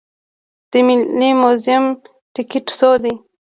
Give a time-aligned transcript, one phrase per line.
[0.69, 1.83] د ملي موزیم
[2.33, 3.13] ټکټ څو دی؟